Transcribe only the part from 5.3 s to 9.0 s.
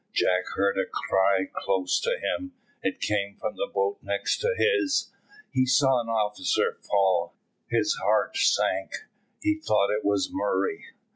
He saw an officer fall. His heart sank;